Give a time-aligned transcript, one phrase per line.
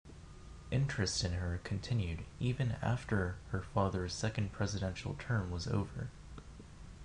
[0.71, 6.09] Interest in her continued even after her father's second presidential term was over.